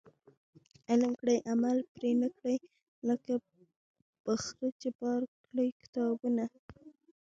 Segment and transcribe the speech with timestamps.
[0.89, 2.57] علم کړي عمل پري نه کړي،
[3.09, 3.33] لکه
[4.23, 6.45] په خره چي بار کړي کتابونه